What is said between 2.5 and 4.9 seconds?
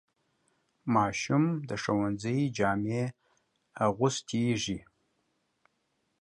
جامې اغوستېږي.